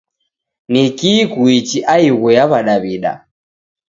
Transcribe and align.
Nikii 0.67 1.25
Kuichi 1.27 1.85
aighu 1.85 2.31
ya 2.31 2.45
wadawida 2.45 3.27